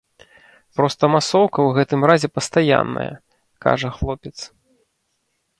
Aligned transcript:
Проста 0.79 1.03
масоўка 1.15 1.59
ў 1.67 1.75
гэтым 1.79 2.01
разе 2.11 2.27
пастаянная, 2.37 3.07
кажа 3.67 3.89
хлопец. 3.99 4.37